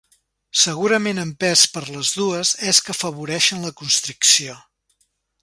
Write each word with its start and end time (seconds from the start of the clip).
Segurament 0.59 1.21
empès 1.23 1.65
per 1.73 1.83
les 1.89 2.13
dues 2.21 2.55
es 2.73 2.81
que 2.87 2.95
afavoreixen 2.97 3.63
la 3.69 3.75
constricció. 3.83 4.59